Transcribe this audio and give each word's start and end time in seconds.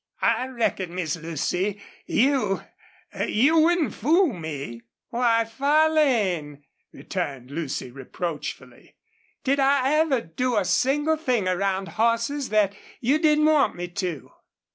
"I 0.23 0.47
reckon, 0.47 0.95
Miss 0.95 1.15
Lucy, 1.15 1.79
you 2.07 2.63
you 3.27 3.59
wouldn't 3.59 3.93
fool 3.93 4.33
me?" 4.33 4.81
"Why, 5.09 5.45
Farlane!" 5.45 6.63
returned 6.91 7.51
Lucy, 7.51 7.91
reproachfully. 7.91 8.95
"Did 9.43 9.59
I 9.59 9.93
ever 9.93 10.19
do 10.21 10.57
a 10.57 10.65
single 10.65 11.17
thing 11.17 11.47
around 11.47 11.87
horses 11.87 12.49
that 12.49 12.73
you 12.99 13.19
didn't 13.19 13.45
want 13.45 13.75
me 13.75 13.89
to?" 13.89 14.31